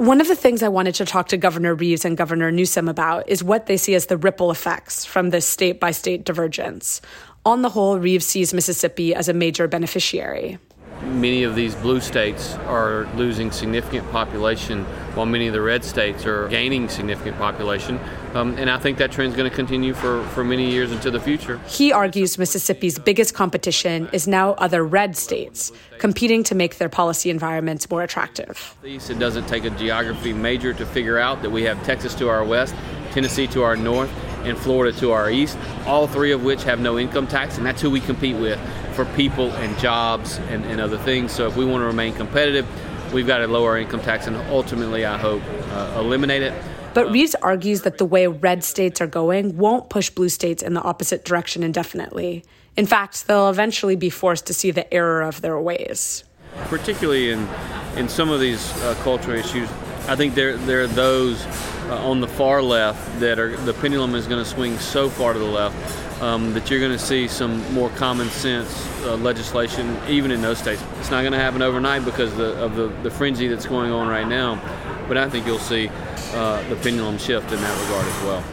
[0.00, 3.28] One of the things I wanted to talk to Governor Reeves and Governor Newsom about
[3.28, 7.02] is what they see as the ripple effects from this state by state divergence.
[7.44, 10.56] On the whole, Reeves sees Mississippi as a major beneficiary.
[11.02, 14.84] Many of these blue states are losing significant population,
[15.14, 17.98] while many of the red states are gaining significant population.
[18.34, 21.10] Um, and I think that trend is going to continue for, for many years into
[21.10, 21.58] the future.
[21.66, 27.30] He argues Mississippi's biggest competition is now other red states, competing to make their policy
[27.30, 28.76] environments more attractive.
[28.84, 32.44] It doesn't take a geography major to figure out that we have Texas to our
[32.44, 32.74] west,
[33.12, 34.10] Tennessee to our north,
[34.44, 37.82] and Florida to our east, all three of which have no income tax, and that's
[37.82, 38.58] who we compete with
[39.04, 41.32] for people and jobs and, and other things.
[41.32, 42.66] So if we want to remain competitive,
[43.14, 46.52] we've got to lower our income tax and ultimately, I hope, uh, eliminate it.
[46.92, 50.74] But Reeves argues that the way red states are going won't push blue states in
[50.74, 52.44] the opposite direction indefinitely.
[52.76, 56.24] In fact, they'll eventually be forced to see the error of their ways.
[56.64, 57.48] Particularly in,
[57.96, 59.70] in some of these uh, cultural issues,
[60.08, 61.42] I think there, there are those
[61.88, 65.32] uh, on the far left that are the pendulum is going to swing so far
[65.32, 69.96] to the left um, that you're going to see some more common sense uh, legislation
[70.08, 70.82] even in those states.
[70.98, 74.08] It's not going to happen overnight because the, of the, the frenzy that's going on
[74.08, 74.60] right now,
[75.08, 75.88] but I think you'll see
[76.32, 78.44] uh, the pendulum shift in that regard as well.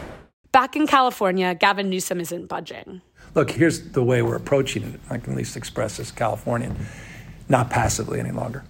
[0.52, 3.02] Back in California, Gavin Newsom isn't budging.
[3.36, 5.00] Look, here's the way we're approaching it.
[5.10, 6.76] I can at least express as Californian,
[7.50, 8.64] not passively any longer.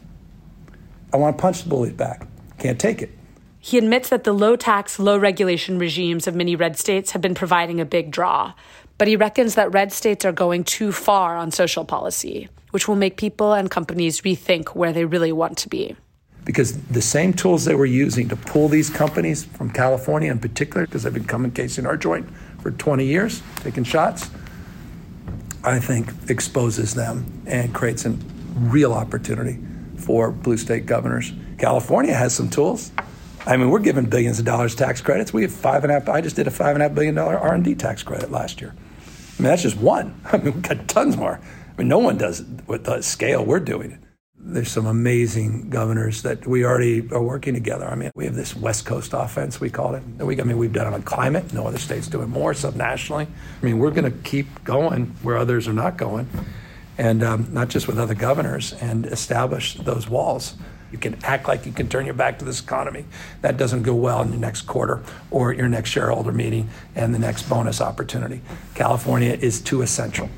[1.14, 2.28] I want to punch the bullet back.
[2.58, 3.12] Can't take it.
[3.60, 7.36] He admits that the low tax, low regulation regimes of many red states have been
[7.36, 8.54] providing a big draw,
[8.98, 12.96] but he reckons that red states are going too far on social policy, which will
[12.96, 15.96] make people and companies rethink where they really want to be
[16.48, 20.86] because the same tools they were using to pull these companies from California in particular,
[20.86, 22.26] because they've been coming casing our joint
[22.62, 24.30] for 20 years, taking shots,
[25.62, 28.12] I think exposes them and creates a
[28.56, 29.60] real opportunity
[29.98, 31.34] for blue state governors.
[31.58, 32.94] California has some tools.
[33.46, 35.34] I mean, we're giving billions of dollars tax credits.
[35.34, 36.08] We have five and a half.
[36.08, 38.32] I just did a five and a half billion dollar R and D tax credit
[38.32, 38.74] last year.
[39.38, 40.20] I mean, that's just one.
[40.32, 41.40] I mean, we've got tons more.
[41.40, 44.00] I mean, no one does it with the scale we're doing it
[44.40, 47.86] there's some amazing governors that we already are working together.
[47.86, 50.04] I mean, we have this West Coast offense, we call it.
[50.20, 51.54] We, I mean, we've done it on climate.
[51.54, 53.26] No other state's doing more subnationally.
[53.26, 56.30] I mean, we're going to keep going where others are not going,
[56.98, 60.56] and um, not just with other governors, and establish those walls.
[60.92, 63.06] You can act like you can turn your back to this economy.
[63.42, 67.20] That doesn't go well in your next quarter or your next shareholder meeting and the
[67.20, 68.42] next bonus opportunity.
[68.76, 70.30] California is too essential.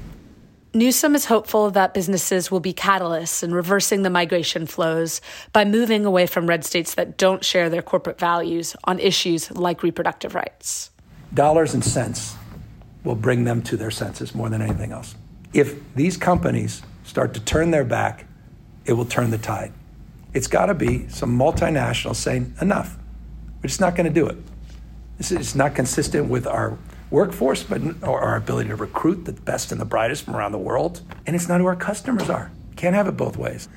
[0.72, 5.20] Newsom is hopeful that businesses will be catalysts in reversing the migration flows
[5.52, 9.82] by moving away from red states that don't share their corporate values on issues like
[9.82, 10.92] reproductive rights.
[11.34, 12.36] Dollars and cents
[13.04, 15.16] will bring them to their senses more than anything else.
[15.54, 18.28] If these companies start to turn their back,
[18.86, 19.74] it will turn the tide.
[20.34, 22.98] It's got to be some multinational saying, enough.
[23.58, 24.38] We're just not going to do it.
[25.18, 26.78] This is not consistent with our
[27.12, 30.60] workforce, but or our ability to recruit the best and the brightest from around the
[30.60, 31.02] world.
[31.26, 32.52] And it's not who our customers are.
[32.76, 33.68] Can't have it both ways.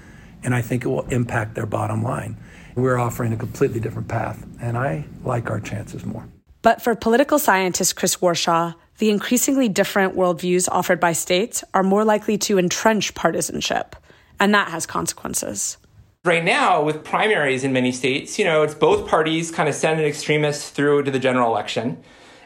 [0.45, 2.37] And I think it will impact their bottom line.
[2.75, 6.27] We're offering a completely different path, and I like our chances more.
[6.63, 12.05] But for political scientist Chris Warshaw, the increasingly different worldviews offered by states are more
[12.05, 13.97] likely to entrench partisanship,
[14.39, 15.77] and that has consequences.
[16.25, 19.99] Right now, with primaries in many states, you know, it's both parties kind of send
[19.99, 22.01] an extremist through to the general election.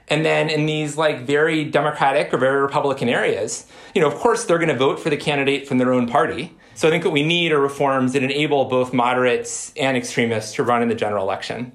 [0.08, 4.46] And then in these like very Democratic or very Republican areas, you know, of course
[4.46, 6.56] they're going to vote for the candidate from their own party.
[6.74, 10.62] So I think what we need are reforms that enable both moderates and extremists to
[10.62, 11.72] run in the general election.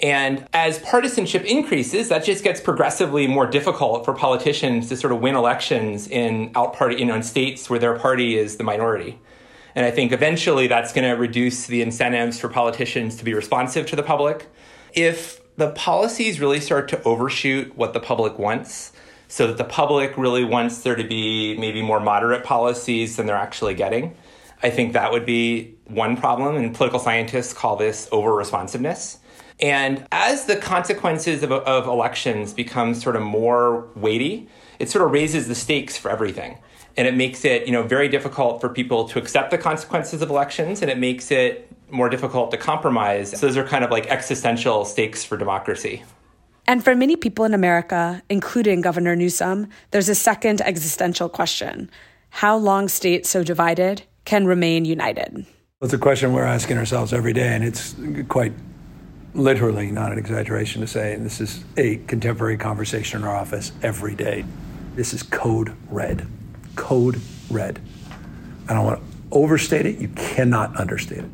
[0.00, 5.20] And as partisanship increases, that just gets progressively more difficult for politicians to sort of
[5.20, 9.20] win elections in out party, you know, in states where their party is the minority.
[9.74, 13.86] And I think eventually that's going to reduce the incentives for politicians to be responsive
[13.86, 14.48] to the public.
[14.92, 18.92] If the policies really start to overshoot what the public wants,
[19.28, 23.36] so that the public really wants there to be maybe more moderate policies than they're
[23.36, 24.16] actually getting,
[24.60, 26.56] I think that would be one problem.
[26.56, 29.18] And political scientists call this over responsiveness.
[29.60, 34.48] And as the consequences of, of elections become sort of more weighty,
[34.78, 36.58] it sort of raises the stakes for everything.
[37.00, 40.28] And it makes it, you know, very difficult for people to accept the consequences of
[40.28, 43.30] elections, and it makes it more difficult to compromise.
[43.30, 46.02] So those are kind of like existential stakes for democracy.
[46.66, 51.90] And for many people in America, including Governor Newsom, there's a second existential question
[52.28, 55.46] How long states so divided can remain united?
[55.80, 57.96] It's a question we're asking ourselves every day, and it's
[58.28, 58.52] quite
[59.32, 63.72] literally not an exaggeration to say, and this is a contemporary conversation in our office
[63.82, 64.44] every day.
[64.96, 66.26] This is code red.
[66.76, 67.80] Code red.
[68.68, 71.30] I don't want to overstate it, you cannot understate it.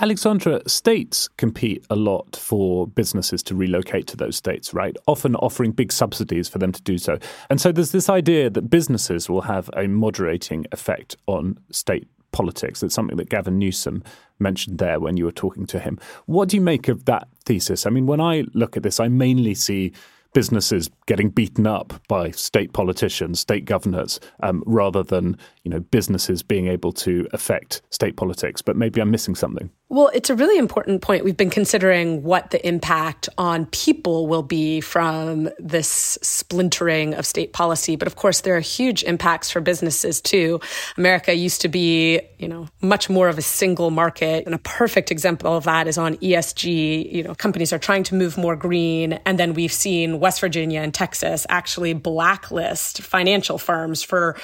[0.00, 4.96] Alexandra, states compete a lot for businesses to relocate to those states, right?
[5.06, 7.16] Often offering big subsidies for them to do so.
[7.48, 12.82] And so there's this idea that businesses will have a moderating effect on state politics.
[12.82, 14.02] It's something that Gavin Newsom
[14.38, 15.98] mentioned there when you were talking to him.
[16.26, 17.86] What do you make of that thesis?
[17.86, 19.92] I mean, when I look at this, I mainly see
[20.34, 26.42] businesses getting beaten up by state politicians, state governors, um, rather than you know businesses
[26.42, 28.60] being able to affect state politics.
[28.60, 29.70] But maybe I'm missing something.
[29.90, 31.24] Well, it's a really important point.
[31.24, 37.52] We've been considering what the impact on people will be from this splintering of state
[37.52, 37.94] policy.
[37.94, 40.58] But of course, there are huge impacts for businesses too.
[40.96, 44.46] America used to be, you know, much more of a single market.
[44.46, 47.12] And a perfect example of that is on ESG.
[47.12, 49.12] You know, companies are trying to move more green.
[49.26, 54.36] And then we've seen West Virginia and Texas actually blacklist financial firms for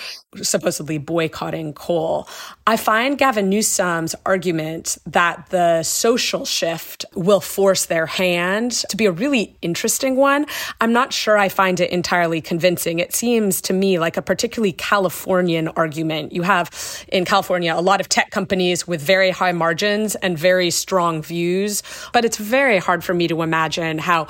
[0.42, 2.28] supposedly boycotting coal.
[2.66, 9.06] I find Gavin Newsom's argument that the social shift will force their hand to be
[9.06, 10.46] a really interesting one.
[10.80, 12.98] I'm not sure I find it entirely convincing.
[12.98, 16.32] It seems to me like a particularly Californian argument.
[16.32, 16.70] You have
[17.08, 21.82] in California a lot of tech companies with very high margins and very strong views,
[22.12, 24.26] but it's very hard for me to imagine how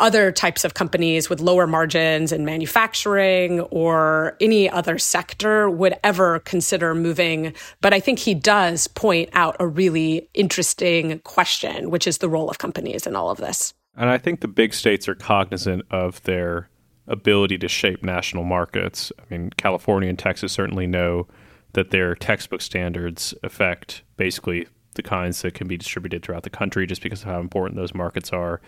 [0.00, 6.40] other types of companies with lower margins in manufacturing or any other sector would ever
[6.40, 7.54] consider moving.
[7.80, 12.48] But I think he does point out a really interesting question, which is the role
[12.48, 13.74] of companies in all of this.
[13.96, 16.68] And I think the big states are cognizant of their
[17.06, 19.12] ability to shape national markets.
[19.18, 21.26] I mean, California and Texas certainly know
[21.72, 26.86] that their textbook standards affect basically the kinds that can be distributed throughout the country
[26.86, 28.60] just because of how important those markets are.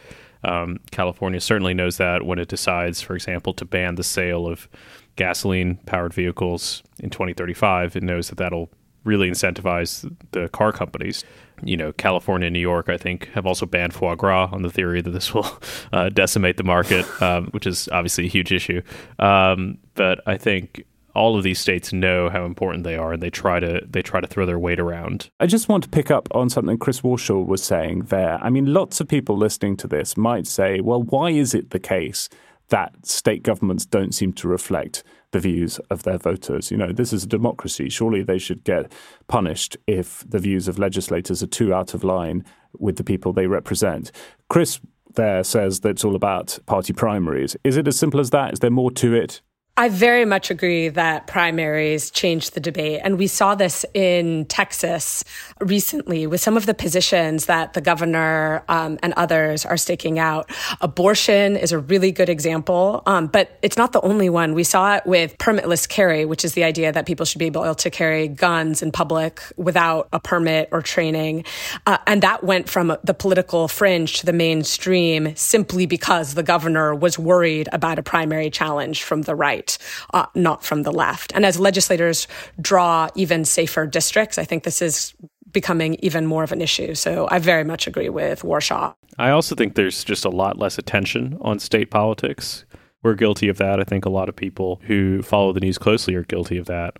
[0.44, 4.68] Um, California certainly knows that when it decides, for example, to ban the sale of
[5.16, 8.70] gasoline powered vehicles in 2035, it knows that that'll
[9.04, 11.24] really incentivize the car companies.
[11.64, 14.70] You know, California and New York, I think, have also banned foie gras on the
[14.70, 15.46] theory that this will
[15.92, 18.82] uh, decimate the market, um, which is obviously a huge issue.
[19.18, 20.84] Um, but I think
[21.14, 24.20] all of these states know how important they are and they try to they try
[24.20, 25.30] to throw their weight around.
[25.40, 28.38] I just want to pick up on something Chris Warshaw was saying there.
[28.42, 31.80] I mean, lots of people listening to this might say, well, why is it the
[31.80, 32.28] case
[32.68, 35.02] that state governments don't seem to reflect
[35.32, 36.70] the views of their voters?
[36.70, 37.88] You know, this is a democracy.
[37.88, 38.90] Surely they should get
[39.28, 42.44] punished if the views of legislators are too out of line
[42.78, 44.10] with the people they represent.
[44.48, 44.80] Chris
[45.14, 47.54] there says that it's all about party primaries.
[47.64, 48.54] Is it as simple as that?
[48.54, 49.42] Is there more to it?
[49.82, 53.00] I very much agree that primaries changed the debate.
[53.02, 55.24] And we saw this in Texas
[55.58, 60.48] recently with some of the positions that the governor um, and others are staking out.
[60.80, 64.54] Abortion is a really good example, um, but it's not the only one.
[64.54, 67.74] We saw it with permitless carry, which is the idea that people should be able
[67.74, 71.44] to carry guns in public without a permit or training.
[71.88, 76.94] Uh, and that went from the political fringe to the mainstream simply because the governor
[76.94, 79.71] was worried about a primary challenge from the right,
[80.12, 81.32] uh, not from the left.
[81.34, 82.28] And as legislators
[82.60, 85.14] draw even safer districts, I think this is
[85.52, 86.94] becoming even more of an issue.
[86.94, 88.94] So I very much agree with Warshaw.
[89.18, 92.64] I also think there's just a lot less attention on state politics.
[93.02, 93.80] We're guilty of that.
[93.80, 96.96] I think a lot of people who follow the news closely are guilty of that.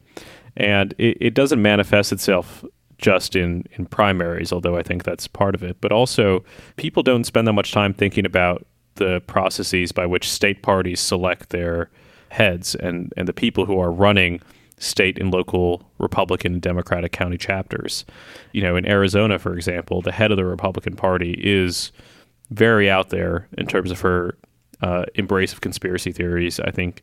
[0.56, 2.64] And it, it doesn't manifest itself
[2.98, 5.80] just in, in primaries, although I think that's part of it.
[5.80, 6.44] But also,
[6.76, 8.66] people don't spend that much time thinking about
[8.96, 11.90] the processes by which state parties select their
[12.32, 14.40] heads and, and the people who are running
[14.78, 18.04] state and local Republican and Democratic county chapters.
[18.52, 21.92] You know, in Arizona, for example, the head of the Republican Party is
[22.50, 24.36] very out there in terms of her
[24.80, 26.58] uh, embrace of conspiracy theories.
[26.58, 27.02] I think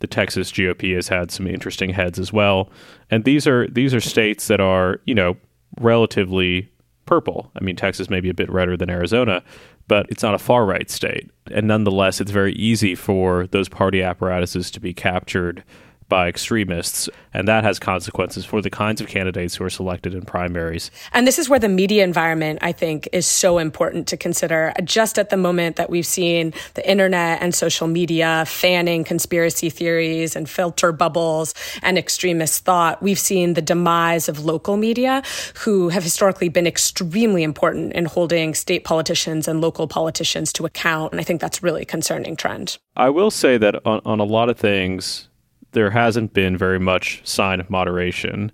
[0.00, 2.70] the Texas GOP has had some interesting heads as well,
[3.10, 5.36] and these are these are states that are you know
[5.80, 6.68] relatively
[7.06, 7.50] purple.
[7.56, 9.42] I mean, Texas may be a bit redder than Arizona,
[9.88, 14.02] but it's not a far right state, and nonetheless, it's very easy for those party
[14.02, 15.64] apparatuses to be captured
[16.08, 20.22] by extremists, and that has consequences for the kinds of candidates who are selected in
[20.22, 20.90] primaries.
[21.12, 24.72] And this is where the media environment, I think, is so important to consider.
[24.84, 30.36] Just at the moment that we've seen the internet and social media fanning conspiracy theories
[30.36, 35.22] and filter bubbles and extremist thought, we've seen the demise of local media
[35.56, 41.12] who have historically been extremely important in holding state politicians and local politicians to account.
[41.12, 42.78] And I think that's really a concerning trend.
[42.96, 45.28] I will say that on, on a lot of things,
[45.74, 48.50] there hasn't been very much sign of moderation.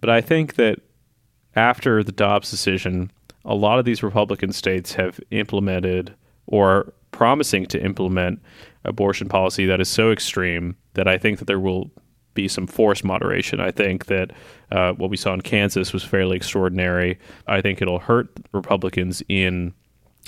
[0.00, 0.80] But I think that
[1.56, 3.10] after the Dobbs decision,
[3.44, 6.14] a lot of these Republican states have implemented
[6.46, 8.40] or promising to implement
[8.84, 11.90] abortion policy that is so extreme that I think that there will
[12.34, 13.58] be some forced moderation.
[13.58, 14.30] I think that
[14.70, 17.18] uh, what we saw in Kansas was fairly extraordinary.
[17.46, 19.74] I think it'll hurt Republicans in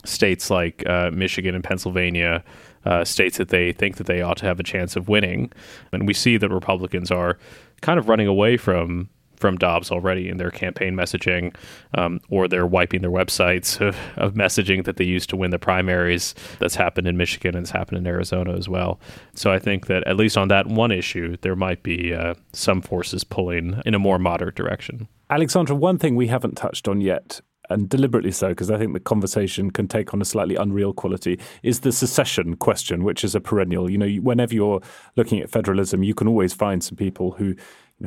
[0.05, 2.43] states like uh, Michigan and Pennsylvania
[2.85, 5.53] uh, states that they think that they ought to have a chance of winning.
[5.93, 7.39] And we see that Republicans are
[7.81, 9.09] kind of running away from
[9.41, 11.55] from Dobbs already in their campaign messaging,
[11.95, 15.59] um, or they're wiping their websites of, of, messaging that they used to win the
[15.59, 16.35] primaries.
[16.59, 19.01] That's happened in Michigan and it's happened in Arizona as well.
[19.35, 22.83] So I think that at least on that one issue, there might be uh, some
[22.83, 25.09] forces pulling in a more moderate direction.
[25.31, 27.41] Alexandra, one thing we haven't touched on yet
[27.71, 31.39] and deliberately so, because I think the conversation can take on a slightly unreal quality,
[31.63, 33.91] is the secession question, which is a perennial.
[33.91, 34.81] You know, whenever you're
[35.17, 37.55] looking at federalism, you can always find some people who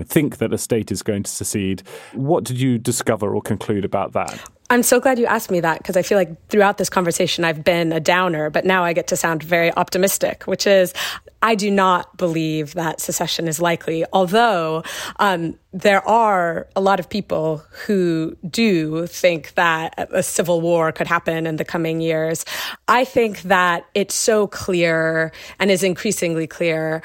[0.06, 1.84] think that a state is going to secede.
[2.14, 4.40] What did you discover or conclude about that?
[4.74, 7.64] I'm so glad you asked me that because I feel like throughout this conversation I've
[7.64, 10.96] been a downer, but now I get to sound very optimistic, which is
[11.44, 14.82] I do not believe that secession is likely, although
[15.20, 21.06] um, there are a lot of people who do think that a civil war could
[21.06, 22.44] happen in the coming years.
[22.88, 27.04] I think that it's so clear and is increasingly clear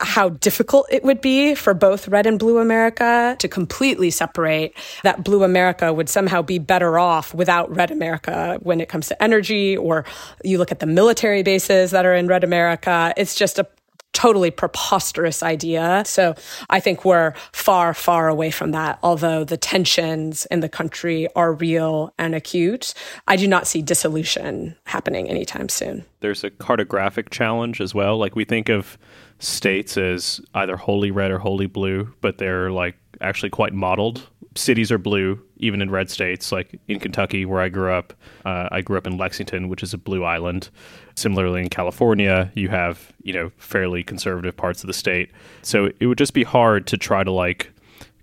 [0.00, 4.72] how difficult it would be for both red and blue America to completely separate,
[5.02, 9.20] that blue America would somehow be better off without red America when it comes to
[9.22, 10.04] energy, or
[10.44, 13.12] you look at the military bases that are in red America.
[13.16, 13.66] It's just a
[14.12, 16.02] totally preposterous idea.
[16.06, 16.34] So
[16.70, 18.98] I think we're far, far away from that.
[19.02, 22.94] Although the tensions in the country are real and acute,
[23.28, 26.04] I do not see dissolution happening anytime soon.
[26.20, 28.18] There's a cartographic challenge as well.
[28.18, 28.98] Like we think of
[29.38, 34.28] states as either wholly red or wholly blue, but they're like actually quite modeled.
[34.54, 36.50] Cities are blue, even in red states.
[36.50, 38.12] Like in Kentucky, where I grew up,
[38.44, 40.70] uh, I grew up in Lexington, which is a blue island.
[41.14, 45.30] Similarly, in California, you have you know fairly conservative parts of the state.
[45.62, 47.72] So it would just be hard to try to like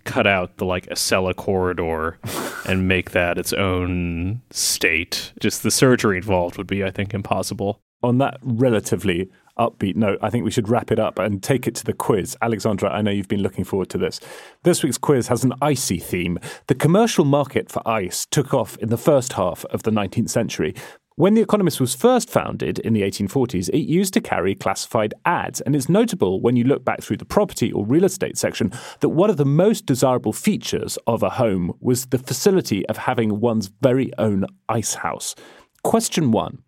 [0.04, 2.18] cut out the like Acela corridor
[2.66, 5.32] and make that its own state.
[5.40, 7.80] Just the surgery involved would be, I think, impossible.
[8.02, 11.74] On that relatively upbeat note, I think we should wrap it up and take it
[11.76, 12.36] to the quiz.
[12.42, 14.20] Alexandra, I know you've been looking forward to this.
[14.62, 16.38] This week's quiz has an icy theme.
[16.66, 20.74] The commercial market for ice took off in the first half of the 19th century.
[21.18, 25.62] When The Economist was first founded in the 1840s, it used to carry classified ads,
[25.62, 29.08] and it's notable when you look back through the property or real estate section that
[29.08, 33.70] one of the most desirable features of a home was the facility of having one's
[33.80, 35.34] very own ice house.
[35.82, 36.58] Question one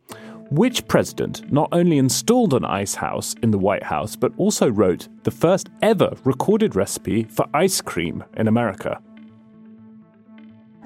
[0.50, 5.08] Which president not only installed an ice house in the White House, but also wrote
[5.24, 8.98] the first ever recorded recipe for ice cream in America?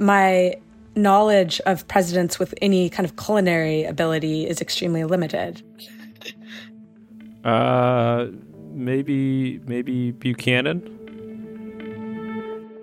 [0.00, 0.56] My
[0.96, 5.62] knowledge of presidents with any kind of culinary ability is extremely limited.
[7.44, 8.26] Uh,
[8.72, 10.88] maybe maybe Buchanan.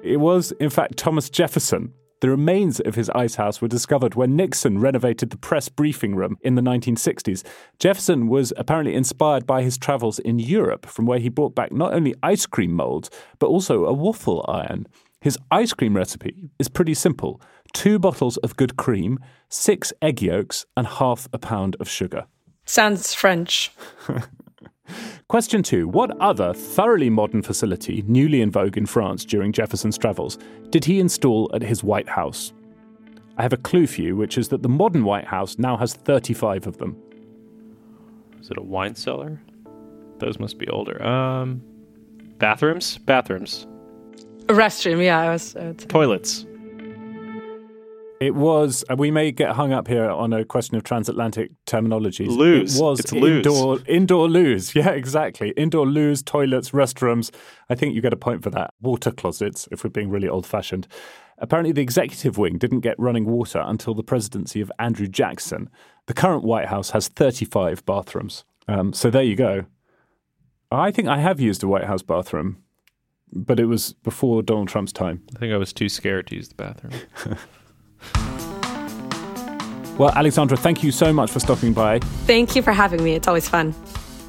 [0.02, 1.94] It was, in fact, Thomas Jefferson.
[2.22, 6.38] The remains of his ice house were discovered when Nixon renovated the press briefing room
[6.42, 7.44] in the 1960s.
[7.80, 11.94] Jefferson was apparently inspired by his travels in Europe, from where he brought back not
[11.94, 13.10] only ice cream molds,
[13.40, 14.86] but also a waffle iron.
[15.22, 17.42] His ice cream recipe is pretty simple
[17.74, 22.26] two bottles of good cream, six egg yolks, and half a pound of sugar.
[22.66, 23.72] Sounds French.
[25.28, 30.38] Question two What other thoroughly modern facility, newly in vogue in France during Jefferson's travels,
[30.70, 32.54] did he install at his White House?
[33.38, 35.94] I have a clue for you, which is that the modern White House now has
[35.94, 36.98] 35 of them.
[38.42, 39.42] Is it a wine cellar?
[40.18, 41.02] Those must be older.
[41.02, 41.62] Um,
[42.38, 42.98] bathrooms?
[42.98, 43.66] Bathrooms.
[44.50, 45.20] A restroom, yeah.
[45.20, 46.46] I was, uh, Toilets.
[48.20, 48.84] It was.
[48.90, 52.28] Uh, we may get hung up here on a question of transatlantic terminologies.
[52.28, 52.78] Loos.
[52.78, 53.38] It was It's loos.
[53.38, 54.76] indoor indoor loos.
[54.80, 55.52] Yeah, exactly.
[55.52, 57.32] Indoor loos, toilets, restrooms.
[57.70, 58.74] I think you get a point for that.
[58.82, 60.88] Water closets, if we're being really old fashioned.
[61.38, 65.70] Apparently, the executive wing didn't get running water until the presidency of Andrew Jackson.
[66.08, 68.44] The current White House has 35 bathrooms.
[68.68, 69.66] Um, so there you go.
[70.72, 72.58] I think I have used a White House bathroom,
[73.32, 75.24] but it was before Donald Trump's time.
[75.36, 76.94] I think I was too scared to use the bathroom.
[79.98, 82.00] Well, Alexandra, thank you so much for stopping by.
[82.26, 83.16] Thank you for having me.
[83.16, 83.74] It's always fun.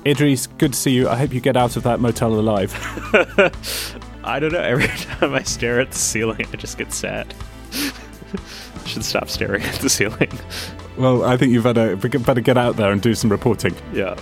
[0.04, 1.08] Idrees, good to see you.
[1.08, 2.74] I hope you get out of that motel alive.
[4.24, 4.60] I don't know.
[4.60, 7.32] Every time I stare at the ceiling, I just get sad.
[7.72, 10.30] I should stop staring at the ceiling.
[10.96, 13.74] Well, I think you better better get out there and do some reporting.
[13.92, 14.18] Yeah.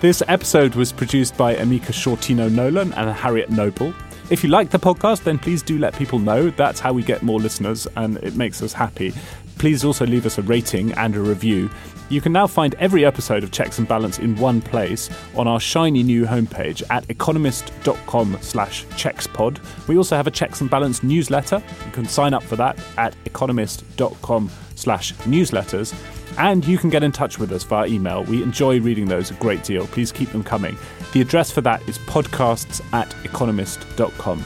[0.00, 3.94] This episode was produced by Amika Shortino Nolan and Harriet Noble.
[4.30, 6.50] If you like the podcast, then please do let people know.
[6.50, 9.14] That's how we get more listeners and it makes us happy.
[9.56, 11.70] Please also leave us a rating and a review.
[12.10, 15.60] You can now find every episode of Checks and Balance in one place on our
[15.60, 19.60] shiny new homepage at economist.com slash checkspod.
[19.88, 21.62] We also have a Checks and Balance newsletter.
[21.86, 25.94] You can sign up for that at economist.com slash newsletters.
[26.36, 28.24] And you can get in touch with us via email.
[28.24, 29.86] We enjoy reading those a great deal.
[29.86, 30.76] Please keep them coming.
[31.12, 34.44] The address for that is podcasts at economist.com.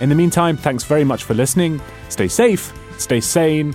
[0.00, 1.80] In the meantime, thanks very much for listening.
[2.08, 3.74] Stay safe, stay sane.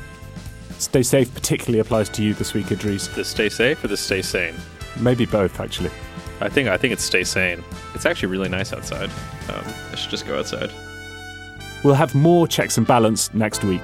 [0.78, 3.14] Stay safe particularly applies to you this week, Idrees.
[3.14, 4.56] The stay safe or the stay sane?
[5.00, 5.92] Maybe both, actually.
[6.40, 7.64] I think I think it's stay sane.
[7.94, 9.12] It's actually really nice outside.
[9.50, 10.72] Um, I should just go outside.
[11.84, 13.84] We'll have more checks and balance next week.